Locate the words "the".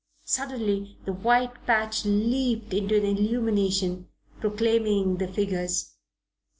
1.05-1.13, 5.17-5.27